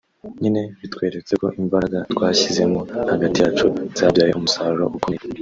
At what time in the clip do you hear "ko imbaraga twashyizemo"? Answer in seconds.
1.41-2.79